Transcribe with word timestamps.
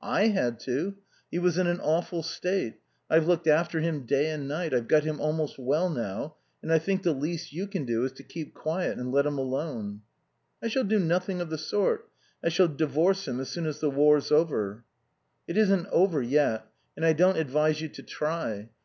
"I 0.00 0.28
had 0.28 0.60
to. 0.60 0.94
He 1.28 1.40
was 1.40 1.58
in 1.58 1.66
an 1.66 1.80
awful 1.80 2.22
state. 2.22 2.74
I've 3.10 3.26
looked 3.26 3.48
after 3.48 3.80
him 3.80 4.06
day 4.06 4.30
and 4.30 4.46
night; 4.46 4.72
I've 4.72 4.86
got 4.86 5.02
him 5.02 5.20
almost 5.20 5.58
well 5.58 5.90
now, 5.90 6.36
and 6.62 6.72
I 6.72 6.78
think 6.78 7.02
the 7.02 7.12
least 7.12 7.52
you 7.52 7.66
can 7.66 7.84
do 7.84 8.04
is 8.04 8.12
to 8.12 8.22
keep 8.22 8.54
quiet 8.54 8.96
and 8.96 9.10
let 9.10 9.26
him 9.26 9.38
alone." 9.38 10.02
"I 10.62 10.68
shall 10.68 10.84
do 10.84 11.00
nothing 11.00 11.40
of 11.40 11.50
the 11.50 11.58
sort. 11.58 12.08
I 12.44 12.48
shall 12.48 12.68
divorce 12.68 13.26
him 13.26 13.40
as 13.40 13.48
soon 13.48 13.66
as 13.66 13.80
the 13.80 13.90
war's 13.90 14.30
over." 14.30 14.84
"It 15.48 15.56
isn't 15.56 15.88
over 15.90 16.22
yet. 16.22 16.64
And 16.96 17.04
I 17.04 17.12
don't 17.12 17.36
advise 17.36 17.80
you 17.80 17.88
to 17.88 18.04
try. 18.04 18.68